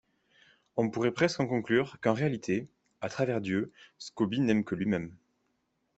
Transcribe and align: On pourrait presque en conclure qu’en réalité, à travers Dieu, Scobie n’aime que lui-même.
On 0.77 0.89
pourrait 0.89 1.11
presque 1.11 1.39
en 1.41 1.45
conclure 1.47 1.97
qu’en 2.01 2.13
réalité, 2.13 2.67
à 3.01 3.07
travers 3.07 3.39
Dieu, 3.39 3.71
Scobie 3.99 4.39
n’aime 4.41 4.63
que 4.63 4.73
lui-même. 4.73 5.13